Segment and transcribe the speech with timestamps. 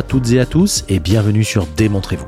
[0.00, 2.24] à toutes et à tous et bienvenue sur Démontrez-vous,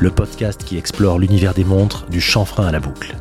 [0.00, 3.14] le podcast qui explore l'univers des montres du chanfrein à la boucle.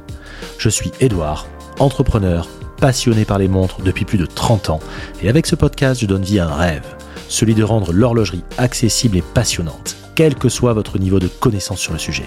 [0.58, 1.46] Je suis Edouard,
[1.77, 4.80] entrepreneur, passionné par les montres depuis plus de 30 ans
[5.21, 6.88] et avec ce podcast je donne vie à un rêve,
[7.27, 11.94] celui de rendre l'horlogerie accessible et passionnante, quel que soit votre niveau de connaissance sur
[11.94, 12.25] le sujet.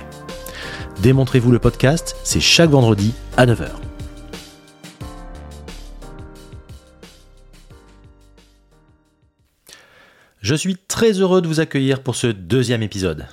[1.02, 3.70] Démontrez-vous le podcast, c'est chaque vendredi à 9h.
[10.46, 13.27] Je suis très heureux de vous accueillir pour ce deuxième épisode.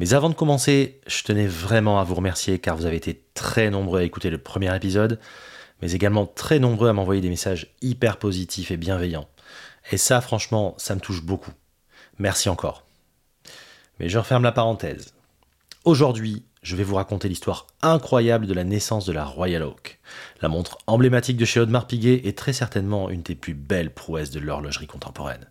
[0.00, 3.70] Mais avant de commencer, je tenais vraiment à vous remercier car vous avez été très
[3.70, 5.20] nombreux à écouter le premier épisode,
[5.80, 9.28] mais également très nombreux à m'envoyer des messages hyper positifs et bienveillants.
[9.92, 11.52] Et ça, franchement, ça me touche beaucoup.
[12.18, 12.84] Merci encore.
[14.00, 15.14] Mais je referme la parenthèse.
[15.84, 20.00] Aujourd'hui, je vais vous raconter l'histoire incroyable de la naissance de la Royal Oak.
[20.42, 24.32] La montre emblématique de chez Audemars Piguet est très certainement une des plus belles prouesses
[24.32, 25.46] de l'horlogerie contemporaine.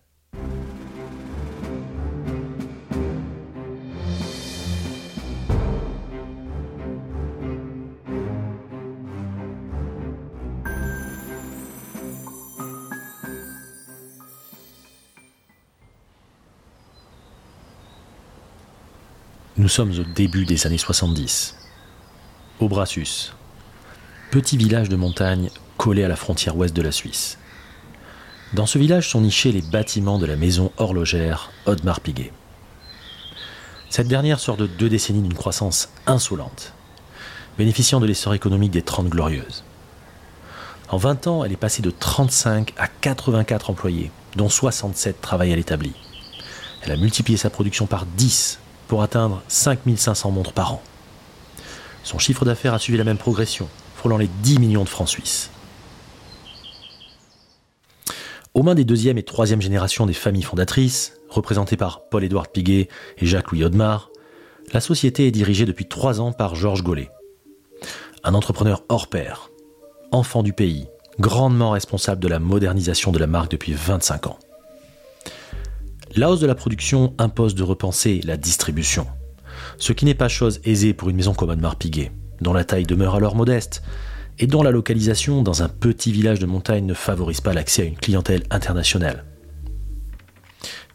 [19.64, 21.56] Nous sommes au début des années 70.
[22.60, 23.32] Au Brassus,
[24.30, 27.38] petit village de montagne collé à la frontière ouest de la Suisse.
[28.54, 32.30] Dans ce village sont nichés les bâtiments de la maison horlogère Audemars Piguet.
[33.90, 36.72] Cette dernière sort de deux décennies d'une croissance insolente,
[37.58, 39.64] bénéficiant de l'essor économique des Trente Glorieuses.
[40.88, 45.56] En 20 ans, elle est passée de 35 à 84 employés, dont 67 travaillent à
[45.56, 45.92] l'établi.
[46.82, 50.82] Elle a multiplié sa production par 10 pour atteindre 5500 montres par an.
[52.04, 55.50] Son chiffre d'affaires a suivi la même progression, frôlant les 10 millions de francs suisses.
[58.54, 62.88] Aux mains des deuxième et troisième générations des familles fondatrices, représentées par Paul-Édouard Piguet
[63.18, 64.10] et Jacques-Louis Audemars,
[64.72, 67.10] la société est dirigée depuis trois ans par Georges Gollet.
[68.22, 69.50] Un entrepreneur hors pair,
[70.12, 70.86] enfant du pays,
[71.18, 74.38] grandement responsable de la modernisation de la marque depuis 25 ans.
[76.14, 79.08] La hausse de la production impose de repenser la distribution.
[79.78, 82.86] Ce qui n'est pas chose aisée pour une maison comme Audemars Piguet, dont la taille
[82.86, 83.82] demeure alors modeste,
[84.38, 87.84] et dont la localisation dans un petit village de montagne ne favorise pas l'accès à
[87.86, 89.24] une clientèle internationale.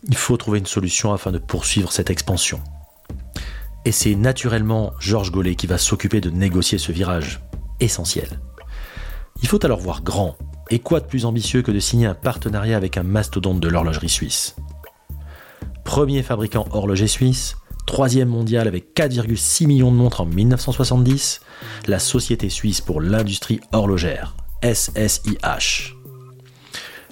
[0.08, 2.60] Il faut trouver une solution afin de poursuivre cette expansion.
[3.86, 7.42] Et c'est naturellement Georges Gollet qui va s'occuper de négocier ce virage,
[7.80, 8.40] essentiel.
[9.42, 10.38] Il faut alors voir grand,
[10.70, 14.10] et quoi de plus ambitieux que de signer un partenariat avec un mastodonte de l'horlogerie
[14.10, 14.56] suisse
[15.90, 17.58] premier fabricant horloger suisse,
[17.90, 21.42] troisième mondial avec 4,6 millions de montres en 1970,
[21.88, 25.96] la Société suisse pour l'industrie horlogère, SSIH.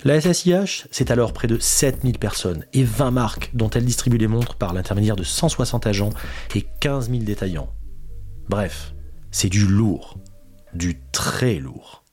[0.04, 4.28] La SSIH, c'est alors près de 7000 personnes et 20 marques dont elle distribue les
[4.28, 6.12] montres par l'intermédiaire de 160 agents
[6.54, 7.74] et 15 000 détaillants.
[8.48, 8.94] Bref,
[9.32, 10.20] c'est du lourd,
[10.76, 12.04] du très lourd.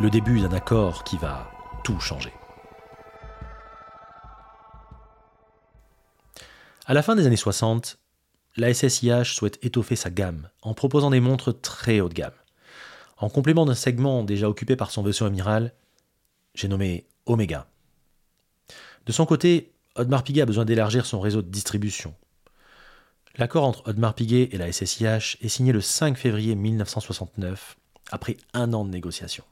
[0.00, 1.50] Le début d'un accord qui va
[1.84, 2.32] tout changer.
[6.86, 7.98] À la fin des années 60,
[8.56, 12.32] la SSIH souhaite étoffer sa gamme en proposant des montres très haut de gamme.
[13.18, 15.74] En complément d'un segment déjà occupé par son vaisseau amiral,
[16.54, 17.66] j'ai nommé Omega.
[19.04, 22.14] De son côté, Audemars Piguet a besoin d'élargir son réseau de distribution.
[23.36, 27.76] L'accord entre Audemars Piguet et la SSIH est signé le 5 février 1969,
[28.10, 29.44] après un an de négociations.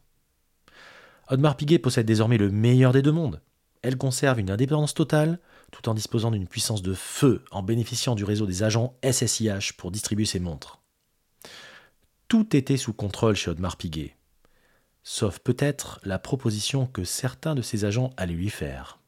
[1.31, 3.43] Audemars Piguet possède désormais le meilleur des deux mondes.
[3.83, 5.39] Elle conserve une indépendance totale,
[5.71, 9.91] tout en disposant d'une puissance de feu en bénéficiant du réseau des agents SSIH pour
[9.91, 10.81] distribuer ses montres.
[12.29, 14.17] Tout était sous contrôle chez Audemars Piguet,
[15.03, 18.99] sauf peut-être la proposition que certains de ses agents allaient lui faire.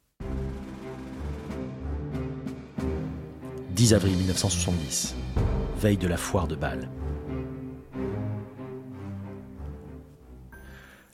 [3.71, 5.15] 10 avril 1970,
[5.77, 6.89] veille de la foire de Bâle.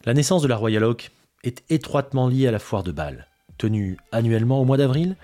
[0.08, 1.12] La naissance de la Royal Oak
[1.44, 3.28] est étroitement liée à la foire de Bâle,
[3.58, 5.18] tenue annuellement au mois d'avril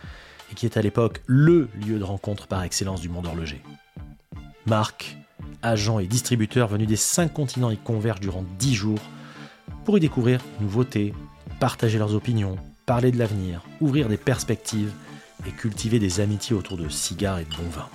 [0.52, 3.62] et qui est à l'époque LE lieu de rencontre par excellence du monde horloger.
[4.66, 5.16] Marques,
[5.62, 9.00] agents et distributeurs venus des cinq continents y convergent durant dix jours
[9.86, 11.14] pour y découvrir nouveautés,
[11.62, 14.92] partager leurs opinions, parler de l'avenir, ouvrir des perspectives
[15.48, 17.90] et cultiver des amitiés autour de cigares et de bons vins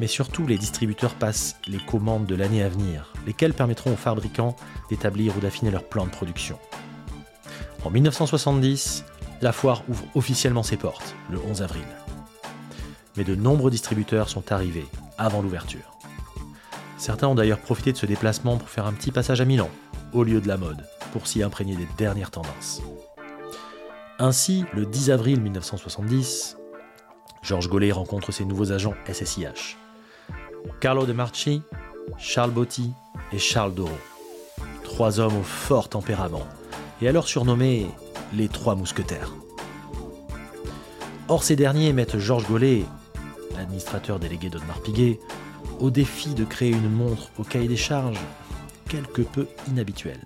[0.00, 4.56] mais surtout les distributeurs passent les commandes de l'année à venir, lesquelles permettront aux fabricants
[4.90, 6.58] d'établir ou d'affiner leur plan de production.
[7.84, 9.04] En 1970,
[9.42, 11.84] la foire ouvre officiellement ses portes, le 11 avril.
[13.16, 14.86] Mais de nombreux distributeurs sont arrivés
[15.18, 15.98] avant l'ouverture.
[16.96, 19.68] Certains ont d'ailleurs profité de ce déplacement pour faire un petit passage à Milan,
[20.12, 22.82] au lieu de la mode, pour s'y imprégner des dernières tendances.
[24.18, 26.56] Ainsi, le 10 avril 1970,
[27.42, 29.76] Georges Gollet rencontre ses nouveaux agents SSIH.
[30.80, 31.62] Carlo De Marchi,
[32.18, 32.92] Charles Botti
[33.32, 33.90] et Charles Doro.
[34.82, 36.46] Trois hommes au fort tempérament,
[37.00, 37.86] et alors surnommés
[38.32, 39.32] les Trois Mousquetaires.
[41.28, 42.84] Or, ces derniers mettent Georges Gollet,
[43.56, 45.18] l'administrateur délégué d'Audemars Piguet,
[45.80, 48.20] au défi de créer une montre au cahier des charges
[48.88, 50.20] quelque peu inhabituel.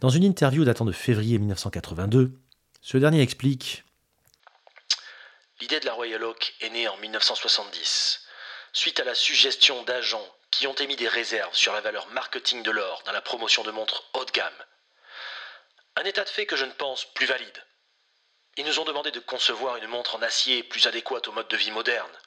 [0.00, 2.32] Dans une interview datant de février 1982,
[2.80, 3.84] ce dernier explique
[5.60, 8.22] L'idée de la Royal Oak est née en 1970,
[8.72, 12.70] suite à la suggestion d'agents qui ont émis des réserves sur la valeur marketing de
[12.70, 14.64] l'or dans la promotion de montres haut de gamme.
[15.96, 17.66] Un état de fait que je ne pense plus valide.
[18.56, 21.58] Ils nous ont demandé de concevoir une montre en acier plus adéquate au mode de
[21.58, 22.18] vie moderne.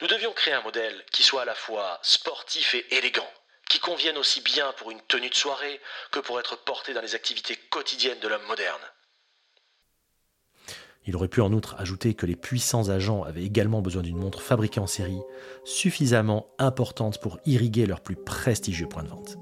[0.00, 3.30] Nous devions créer un modèle qui soit à la fois sportif et élégant
[3.68, 5.80] qui conviennent aussi bien pour une tenue de soirée
[6.10, 8.82] que pour être porté dans les activités quotidiennes de l'homme moderne.
[11.06, 14.40] Il aurait pu en outre ajouter que les puissants agents avaient également besoin d'une montre
[14.40, 15.20] fabriquée en série,
[15.64, 19.36] suffisamment importante pour irriguer leur plus prestigieux point de vente.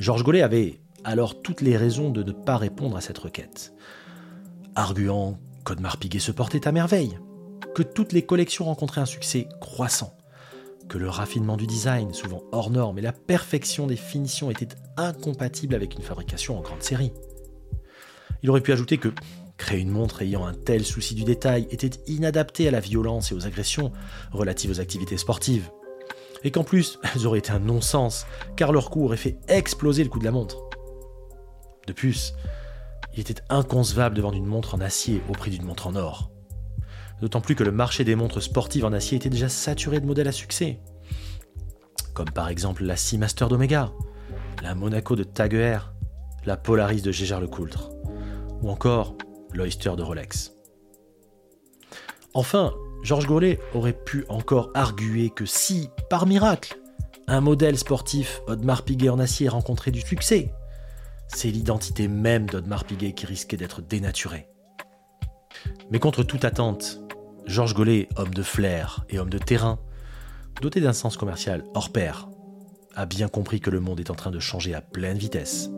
[0.00, 3.72] Georges Gollet avait alors toutes les raisons de ne pas répondre à cette requête,
[4.74, 7.18] arguant qu'Audemars Piguet se portait à merveille,
[7.74, 10.16] que toutes les collections rencontraient un succès croissant,
[10.88, 15.74] que le raffinement du design, souvent hors norme, et la perfection des finitions étaient incompatibles
[15.74, 17.12] avec une fabrication en grande série.
[18.42, 19.12] Il aurait pu ajouter que
[19.56, 23.34] créer une montre ayant un tel souci du détail était inadapté à la violence et
[23.34, 23.92] aux agressions
[24.32, 25.70] relatives aux activités sportives.
[26.42, 28.26] Et qu'en plus, elles auraient été un non-sens,
[28.56, 30.68] car leur coût aurait fait exploser le coût de la montre.
[31.86, 32.34] De plus,
[33.14, 36.33] il était inconcevable de vendre une montre en acier au prix d'une montre en or
[37.24, 40.28] d'autant plus que le marché des montres sportives en acier était déjà saturé de modèles
[40.28, 40.78] à succès.
[42.12, 43.92] Comme par exemple la Seamaster d'Omega,
[44.62, 45.78] la Monaco de Tag Heuer,
[46.44, 47.88] la Polaris de Gégard Lecoultre,
[48.60, 49.16] ou encore
[49.54, 50.52] l'Oyster de Rolex.
[52.34, 56.78] Enfin, Georges Gollet aurait pu encore arguer que si, par miracle,
[57.26, 60.52] un modèle sportif Audemars Piguet en acier rencontrait du succès,
[61.28, 64.46] c'est l'identité même d'Audemars Piguet qui risquait d'être dénaturée.
[65.90, 67.00] Mais contre toute attente,
[67.46, 69.78] Georges Gollet, homme de flair et homme de terrain,
[70.62, 72.28] doté d'un sens commercial hors pair,
[72.94, 75.68] a bien compris que le monde est en train de changer à pleine vitesse,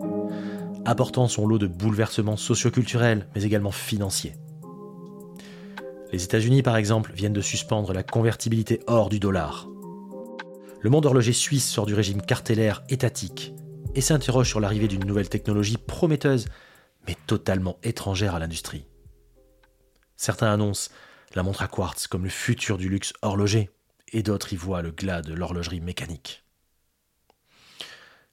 [0.85, 4.35] apportant son lot de bouleversements socioculturels, mais également financiers.
[6.13, 9.67] Les États-Unis, par exemple, viennent de suspendre la convertibilité hors du dollar.
[10.81, 13.55] Le monde horloger suisse sort du régime cartellaire étatique
[13.97, 16.47] et s'interroge sur l'arrivée d'une nouvelle technologie prometteuse,
[17.09, 18.87] mais totalement étrangère à l'industrie.
[20.17, 20.91] Certains annoncent
[21.35, 23.71] la montre à quartz comme le futur du luxe horloger,
[24.13, 26.45] et d'autres y voient le glas de l'horlogerie mécanique.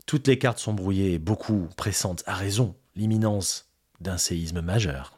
[0.06, 3.70] Toutes les cartes sont brouillées et beaucoup pressentent à raison l'imminence
[4.02, 5.18] d'un séisme majeur.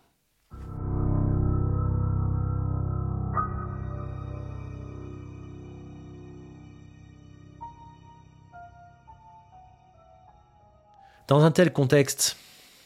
[11.28, 12.38] Dans un tel contexte,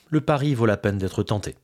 [0.10, 1.56] le pari vaut la peine d'être tenté.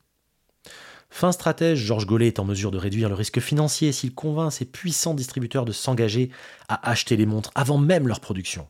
[1.15, 4.65] Fin stratège, Georges Gollet est en mesure de réduire le risque financier s'il convainc ses
[4.65, 6.29] puissants distributeurs de s'engager
[6.67, 8.67] à acheter les montres avant même leur production.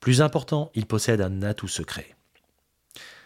[0.00, 2.16] Plus important, il possède un atout secret.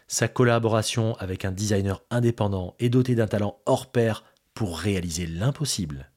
[0.06, 6.10] Sa collaboration avec un designer indépendant est dotée d'un talent hors pair pour réaliser l'impossible.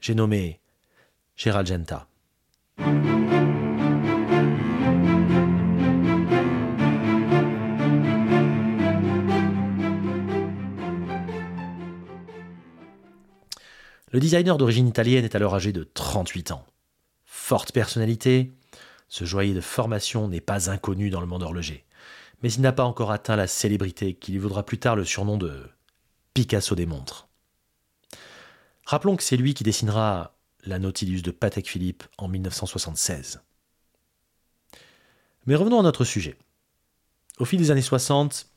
[0.00, 0.60] J'ai nommé
[1.34, 2.06] Gérald Genta.
[14.12, 16.66] Le designer d'origine italienne est alors âgé de 38 ans.
[17.24, 18.52] Forte personnalité,
[19.08, 21.84] ce joaillier de formation n'est pas inconnu dans le monde horloger,
[22.42, 25.38] mais il n'a pas encore atteint la célébrité qui lui vaudra plus tard le surnom
[25.38, 25.62] de
[26.34, 27.28] Picasso des montres.
[28.84, 33.40] Rappelons que c'est lui qui dessinera la Nautilus de Patek Philippe en 1976.
[35.46, 36.36] Mais revenons à notre sujet.
[37.38, 38.48] Au fil des années 60,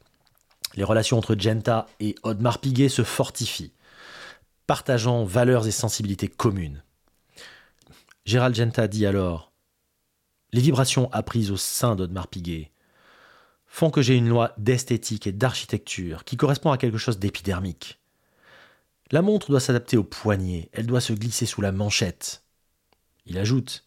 [0.76, 3.72] les relations entre Genta et Audemars Piguet se fortifient
[4.74, 6.82] partageant valeurs et sensibilités communes.
[8.26, 9.52] Gérald Genta dit alors
[10.52, 12.72] Les vibrations apprises au sein d'Audemars Piguet
[13.68, 18.00] font que j'ai une loi d'esthétique et d'architecture qui correspond à quelque chose d'épidermique.
[19.12, 22.44] La montre doit s'adapter au poignet, elle doit se glisser sous la manchette.
[23.28, 23.86] Il ajoute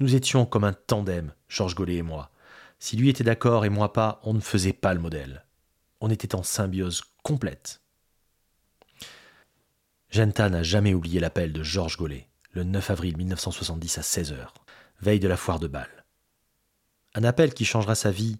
[0.00, 2.30] Nous étions comme un tandem, Georges Gollet et moi.
[2.78, 5.44] Si lui était d'accord et moi pas, on ne faisait pas le modèle.
[6.00, 7.83] On était en symbiose complète.
[10.14, 14.46] Genta n'a jamais oublié l'appel de Georges Gollet, le 9 avril 1970 à 16h,
[15.00, 16.04] veille de la foire de Bâle.
[17.14, 18.38] Un appel qui changera sa vie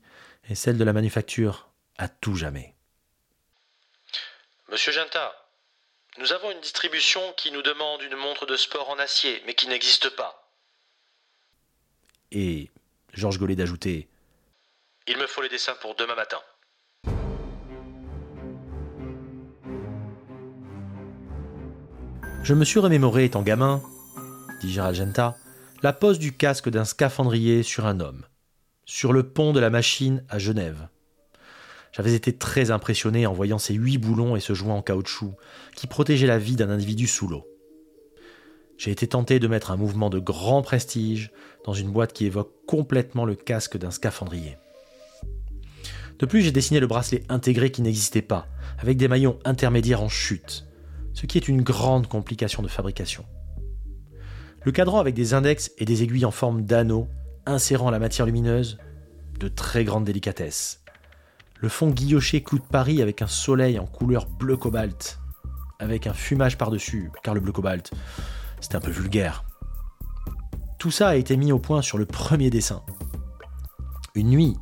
[0.48, 2.76] et celle de la manufacture à tout jamais.
[4.68, 5.34] Monsieur Genta,
[6.18, 9.66] nous avons une distribution qui nous demande une montre de sport en acier, mais qui
[9.66, 10.48] n'existe pas.
[12.30, 12.70] Et
[13.14, 14.08] Georges Gollet d'ajouter
[15.08, 16.40] Il me faut les dessins pour demain matin.
[22.44, 23.80] Je me suis remémoré étant gamin,
[24.60, 25.34] dit Gérald Genta,
[25.82, 28.26] la pose du casque d'un scaphandrier sur un homme,
[28.84, 30.88] sur le pont de la machine à Genève.
[31.92, 35.32] J'avais été très impressionné en voyant ces huit boulons et ce joint en caoutchouc
[35.74, 37.46] qui protégeait la vie d'un individu sous l'eau.
[38.76, 41.30] J'ai été tenté de mettre un mouvement de grand prestige
[41.64, 44.58] dans une boîte qui évoque complètement le casque d'un scaphandrier.
[46.18, 48.48] De plus, j'ai dessiné le bracelet intégré qui n'existait pas,
[48.78, 50.66] avec des maillons intermédiaires en chute,
[51.14, 53.24] ce qui est une grande complication de fabrication.
[54.64, 57.08] Le cadran avec des index et des aiguilles en forme d'anneau
[57.46, 58.78] insérant la matière lumineuse,
[59.38, 60.82] de très grande délicatesse.
[61.60, 65.18] Le fond guilloché clou de Paris avec un soleil en couleur bleu cobalt,
[65.78, 67.90] avec un fumage par-dessus, car le bleu cobalt,
[68.60, 69.44] c'est un peu vulgaire.
[70.78, 72.82] Tout ça a été mis au point sur le premier dessin.
[74.14, 74.56] Une nuit,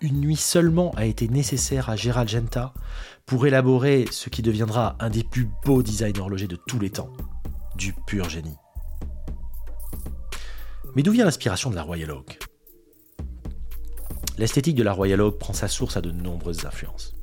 [0.00, 2.74] une nuit seulement a été nécessaire à Gérald Genta
[3.26, 7.12] pour élaborer ce qui deviendra un des plus beaux designs horlogers de tous les temps.
[7.76, 8.56] Du pur génie.
[10.94, 12.38] Mais d'où vient l'inspiration de la Royal Oak?
[14.36, 17.14] L'esthétique de la Royal Oak prend sa source à de nombreuses influences.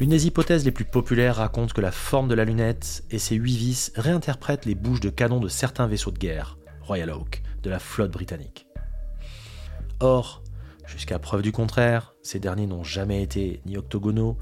[0.00, 3.36] L'une des hypothèses les plus populaires raconte que la forme de la lunette et ses
[3.36, 7.70] huit vis réinterprètent les bouches de canon de certains vaisseaux de guerre, Royal Oak, de
[7.70, 8.66] la flotte britannique.
[10.00, 10.42] Or,
[10.86, 14.38] jusqu'à preuve du contraire, ces derniers n'ont jamais été ni octogonaux,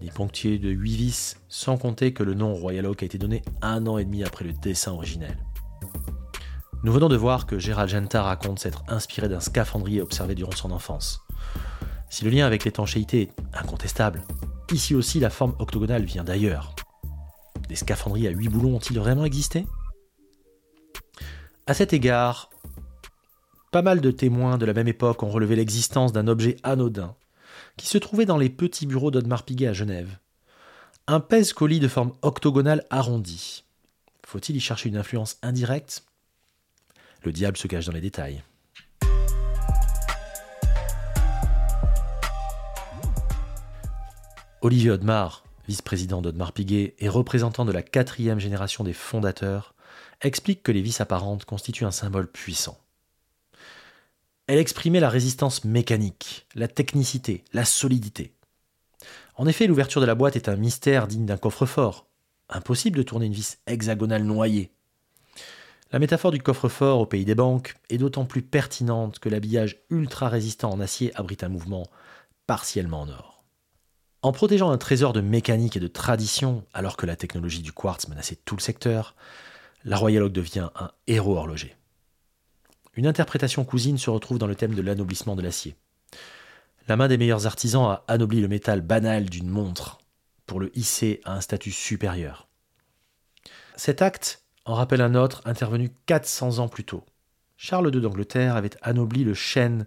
[0.00, 3.42] ni ponctués de huit vis, sans compter que le nom Royal Oak a été donné
[3.62, 5.36] un an et demi après le dessin originel.
[6.82, 10.70] Nous venons de voir que Gérald Genta raconte s'être inspiré d'un scaphandrier observé durant son
[10.70, 11.22] enfance.
[12.10, 14.22] Si le lien avec l'étanchéité est incontestable,
[14.70, 16.74] ici aussi la forme octogonale vient d'ailleurs.
[17.68, 19.66] Des scaphandriers à huit boulons ont-ils vraiment existé?
[21.66, 22.50] À cet égard,
[23.72, 27.16] pas mal de témoins de la même époque ont relevé l'existence d'un objet anodin
[27.76, 30.18] qui se trouvait dans les petits bureaux d'Audemars Piguet à Genève.
[31.06, 33.64] Un pèse-colis de forme octogonale arrondie.
[34.26, 36.04] Faut-il y chercher une influence indirecte?
[37.22, 38.42] Le diable se cache dans les détails.
[44.62, 49.74] Olivier Audemars, vice-président d'Audemars Piguet et représentant de la quatrième génération des fondateurs,
[50.22, 52.78] explique que les vis apparentes constituent un symbole puissant.
[54.46, 58.34] Elle exprimait la résistance mécanique, la technicité, la solidité.
[59.36, 62.06] En effet, l'ouverture de la boîte est un mystère digne d'un coffre-fort.
[62.50, 64.70] Impossible de tourner une vis hexagonale noyée.
[65.92, 70.28] La métaphore du coffre-fort au pays des banques est d'autant plus pertinente que l'habillage ultra
[70.28, 71.86] résistant en acier abrite un mouvement
[72.46, 73.44] partiellement en or.
[74.20, 78.08] En protégeant un trésor de mécanique et de tradition, alors que la technologie du quartz
[78.08, 79.14] menaçait tout le secteur,
[79.84, 81.76] la Royal Oak devient un héros horloger.
[82.96, 85.74] Une interprétation cousine se retrouve dans le thème de l'anoblissement de l'acier.
[86.86, 89.98] La main des meilleurs artisans a anobli le métal banal d'une montre
[90.46, 92.46] pour le hisser à un statut supérieur.
[93.76, 97.04] Cet acte en rappelle un autre intervenu 400 ans plus tôt.
[97.56, 99.86] Charles II d'Angleterre avait anobli le chêne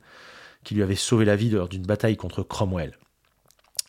[0.64, 2.98] qui lui avait sauvé la vie lors d'une bataille contre Cromwell.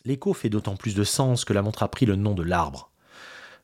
[0.05, 2.91] L'écho fait d'autant plus de sens que la montre a pris le nom de l'arbre.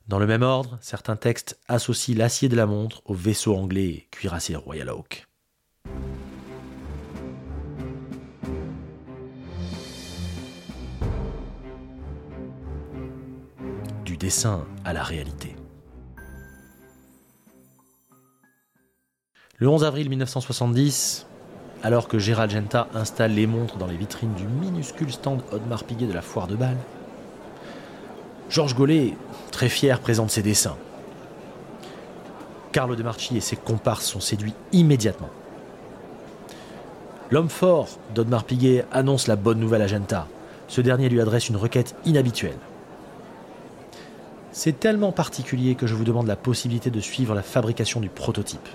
[0.08, 4.54] Dans le même ordre, certains textes associent l'acier de la montre au vaisseau anglais cuirassé
[4.54, 5.25] Royal Oak.
[14.84, 15.54] À la réalité.
[19.58, 21.26] Le 11 avril 1970,
[21.84, 26.06] alors que Gérald Genta installe les montres dans les vitrines du minuscule stand Audemars Piguet
[26.06, 26.76] de la foire de Bâle,
[28.50, 29.14] Georges Gollet,
[29.52, 30.76] très fier, présente ses dessins.
[32.72, 35.30] Carlo de Marchi et ses comparses sont séduits immédiatement.
[37.30, 40.26] L'homme fort d'Audemars Piguet annonce la bonne nouvelle à Genta.
[40.66, 42.58] Ce dernier lui adresse une requête inhabituelle.
[44.58, 48.66] C'est tellement particulier que je vous demande la possibilité de suivre la fabrication du prototype.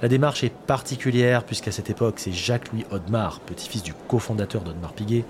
[0.00, 5.24] La démarche est particulière puisqu'à cette époque, c'est Jacques-Louis Audemars, petit-fils du cofondateur d'Audemars Piguet,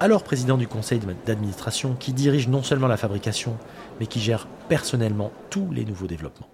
[0.00, 3.56] alors président du conseil d'administration, qui dirige non seulement la fabrication,
[4.00, 6.48] mais qui gère personnellement tous les nouveaux développements.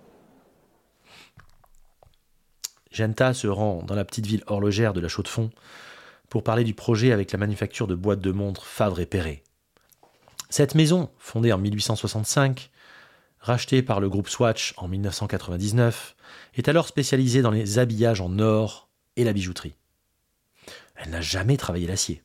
[2.90, 5.50] Genta se rend dans la petite ville horlogère de la Chaux-de-Fonds
[6.28, 9.45] pour parler du projet avec la manufacture de boîtes de montres Favre et Perret.
[10.56, 12.70] Cette maison, fondée en 1865,
[13.40, 16.16] rachetée par le groupe Swatch en 1999,
[16.54, 19.74] est alors spécialisée dans les habillages en or et la bijouterie.
[20.94, 22.22] Elle n'a jamais travaillé l'acier.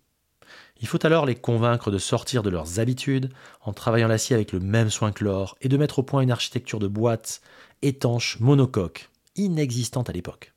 [0.80, 4.62] Il faut alors les convaincre de sortir de leurs habitudes en travaillant l'acier avec le
[4.62, 7.42] même soin que l'or et de mettre au point une architecture de boîte
[7.82, 10.54] étanche monocoque, inexistante à l'époque.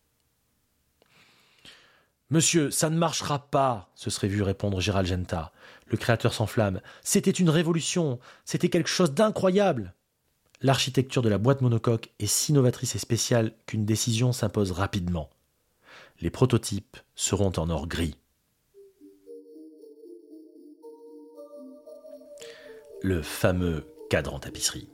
[2.34, 5.52] Monsieur, ça ne marchera pas, se serait vu répondre Gérald Genta.
[5.86, 6.80] Le créateur s'enflamme.
[7.04, 9.94] C'était une révolution, c'était quelque chose d'incroyable.
[10.60, 15.30] L'architecture de la boîte monocoque est si novatrice et spéciale qu'une décision s'impose rapidement.
[16.20, 18.16] Les prototypes seront en or gris.
[23.00, 24.88] Le fameux cadran tapisserie.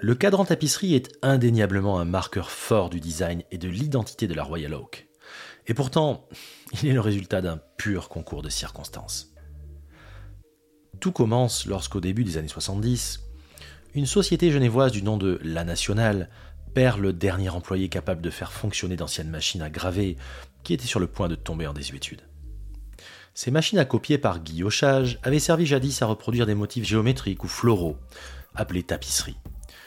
[0.00, 4.44] Le cadran tapisserie est indéniablement un marqueur fort du design et de l'identité de la
[4.44, 5.03] Royal Oak.
[5.66, 6.28] Et pourtant,
[6.82, 9.34] il est le résultat d'un pur concours de circonstances.
[11.00, 13.20] Tout commence lorsqu'au début des années 70,
[13.94, 16.28] une société genevoise du nom de La Nationale
[16.74, 20.16] perd le dernier employé capable de faire fonctionner d'anciennes machines à graver
[20.64, 22.22] qui étaient sur le point de tomber en désuétude.
[23.34, 27.48] Ces machines à copier par guillochage avaient servi jadis à reproduire des motifs géométriques ou
[27.48, 27.96] floraux,
[28.54, 29.36] appelés tapisseries,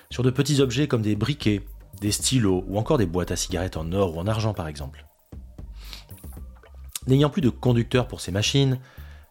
[0.10, 1.62] sur de petits objets comme des briquets,
[2.02, 5.07] des stylos ou encore des boîtes à cigarettes en or ou en argent par exemple.
[7.08, 8.80] N'ayant plus de conducteur pour ces machines,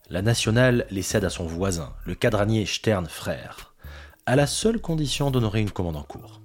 [0.09, 3.75] la nationale les cède à son voisin, le cadranier Stern Frère,
[4.25, 6.41] à la seule condition d'honorer une commande en cours.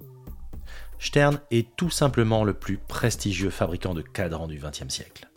[0.98, 5.28] Stern est tout simplement le plus prestigieux fabricant de cadrans du XXe siècle.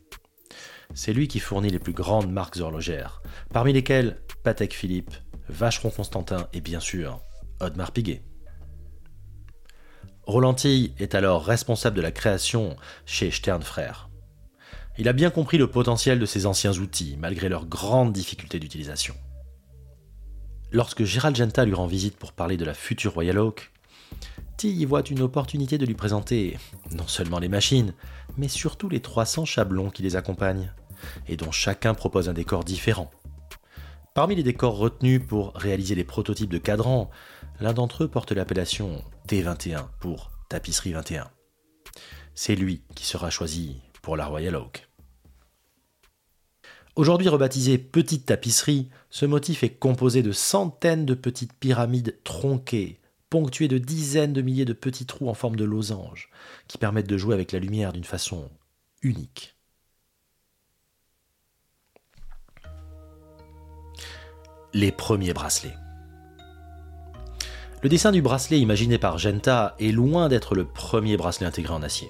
[0.94, 3.22] C'est lui qui fournit les plus grandes marques horlogères,
[3.54, 5.16] parmi lesquelles Patek Philippe,
[5.50, 7.22] Vacheron Constantin et bien sûr
[7.62, 8.22] Audemars Piguet.
[10.24, 14.05] Rolanty est alors responsable de la création chez Stern Frères.
[14.98, 19.14] Il a bien compris le potentiel de ces anciens outils, malgré leurs grandes difficultés d'utilisation.
[20.72, 23.72] Lorsque Gérald Genta lui rend visite pour parler de la future Royal Oak,
[24.58, 26.58] T y voit une opportunité de lui présenter
[26.92, 27.94] non seulement les machines,
[28.38, 30.74] mais surtout les 300 chablons qui les accompagnent,
[31.28, 33.12] et dont chacun propose un décor différent.
[34.14, 37.10] Parmi les décors retenus pour réaliser les prototypes de cadrans,
[37.60, 41.30] l'un d'entre eux porte l'appellation T21 pour Tapisserie 21.
[42.34, 43.82] C'est lui qui sera choisi
[44.14, 44.88] la Royal Oak.
[46.96, 53.68] Aujourd'hui rebaptisé Petite Tapisserie, ce motif est composé de centaines de petites pyramides tronquées, ponctuées
[53.68, 56.30] de dizaines de milliers de petits trous en forme de losange,
[56.68, 58.50] qui permettent de jouer avec la lumière d'une façon
[59.02, 59.56] unique.
[64.74, 65.76] Les premiers bracelets.
[67.82, 71.84] Le dessin du bracelet imaginé par Genta est loin d'être le premier bracelet intégré en
[71.84, 72.10] acier.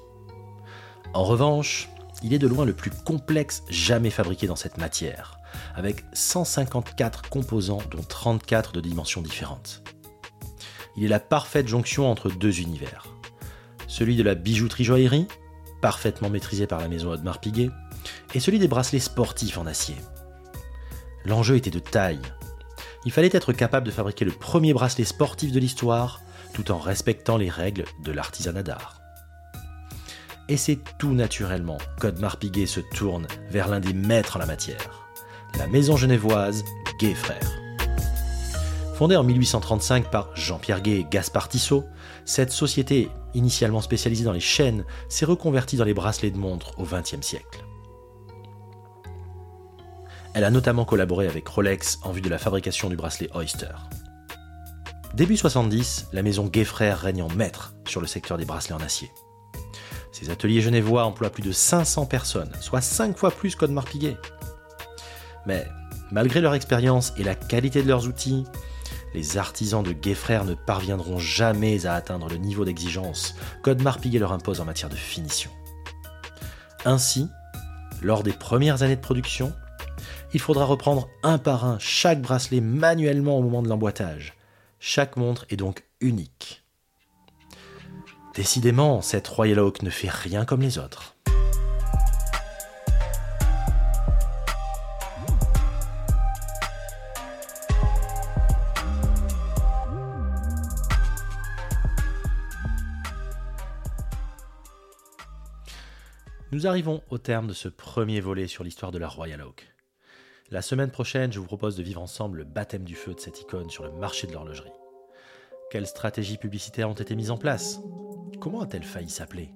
[1.15, 1.87] En revanche,
[2.23, 5.39] il est de loin le plus complexe jamais fabriqué dans cette matière,
[5.73, 9.81] avec 154 composants dont 34 de dimensions différentes.
[10.97, 13.07] Il est la parfaite jonction entre deux univers.
[13.87, 15.29] Celui de la bijouterie-joaillerie,
[15.81, 17.69] parfaitement maîtrisé par la maison Audemars Piguet,
[18.33, 19.95] et celui des bracelets sportifs en acier.
[21.23, 22.19] L'enjeu était de taille.
[23.05, 26.19] Il fallait être capable de fabriquer le premier bracelet sportif de l'histoire
[26.53, 29.04] tout en respectant les règles de l'artisanat d'art.
[30.47, 35.07] Et c'est tout naturellement qu'Audemars Piguet se tourne vers l'un des maîtres en la matière,
[35.57, 36.63] la maison genevoise
[36.99, 37.15] Gay.
[38.93, 41.83] Fondée en 1835 par Jean-Pierre Gay et Gaspard Tissot,
[42.25, 46.83] cette société, initialement spécialisée dans les chaînes, s'est reconvertie dans les bracelets de montre au
[46.83, 47.65] XXe siècle.
[50.35, 53.73] Elle a notamment collaboré avec Rolex en vue de la fabrication du bracelet Oyster.
[55.15, 59.09] Début 70, la maison Gay règne en maître sur le secteur des bracelets en acier.
[60.17, 64.15] Ces ateliers genevois emploient plus de 500 personnes, soit 5 fois plus qu'Audemars Piguet.
[65.45, 65.67] Mais
[66.09, 68.45] malgré leur expérience et la qualité de leurs outils,
[69.13, 74.19] les artisans de Gay Frères ne parviendront jamais à atteindre le niveau d'exigence qu'Audemars Piguet
[74.19, 75.51] leur impose en matière de finition.
[76.85, 77.27] Ainsi,
[78.01, 79.51] lors des premières années de production,
[80.33, 84.33] il faudra reprendre un par un chaque bracelet manuellement au moment de l'emboîtage.
[84.79, 86.64] Chaque montre est donc unique.
[88.35, 91.15] Décidément, cette Royal Oak ne fait rien comme les autres.
[106.51, 109.67] Nous arrivons au terme de ce premier volet sur l'histoire de la Royal Oak.
[110.51, 113.39] La semaine prochaine, je vous propose de vivre ensemble le baptême du feu de cette
[113.39, 114.71] icône sur le marché de l'horlogerie.
[115.71, 117.81] Quelles stratégies publicitaires ont été mises en place?
[118.39, 119.49] Comment a-t-elle failli s'appeler?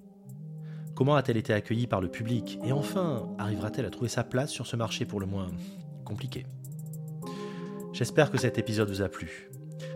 [0.96, 2.60] Comment a-t-elle été accueillie par le public?
[2.64, 5.48] Et enfin, arrivera-t-elle à trouver sa place sur ce marché pour le moins
[6.04, 6.46] compliqué?
[7.94, 9.50] J'espère que cet épisode vous a plu.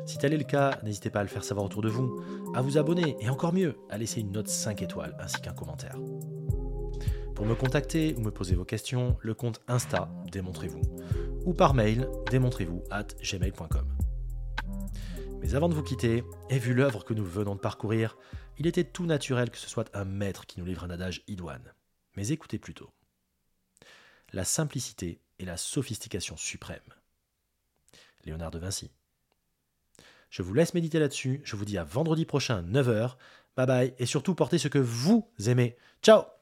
[0.05, 2.21] Si tel est le cas, n'hésitez pas à le faire savoir autour de vous,
[2.53, 5.97] à vous abonner et encore mieux, à laisser une note 5 étoiles ainsi qu'un commentaire.
[7.35, 10.81] Pour me contacter ou me poser vos questions, le compte Insta, démontrez-vous,
[11.45, 14.02] ou par mail, démontrez-vous at gmail.com.
[15.43, 18.17] Mais avant de vous quitter, et vu l'œuvre que nous venons de parcourir,
[18.57, 21.73] il était tout naturel que ce soit un maître qui nous livre un adage idoine.
[22.15, 22.89] Mais écoutez plutôt.
[24.31, 26.79] La simplicité est la sophistication suprême.
[28.23, 28.89] Léonard de Vinci.
[30.29, 31.41] Je vous laisse méditer là-dessus.
[31.43, 33.17] Je vous dis à vendredi prochain, 9h.
[33.57, 33.93] Bye bye.
[33.99, 35.75] Et surtout, portez ce que vous aimez.
[36.01, 36.32] Ciao